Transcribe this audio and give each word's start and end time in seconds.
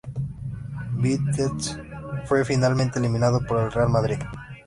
Vitesse 0.95 1.77
fue 2.25 2.43
finalmente 2.43 2.97
eliminado 2.97 3.39
por 3.47 3.59
el 3.61 3.71
Real 3.71 3.89
Madrid. 3.89 4.17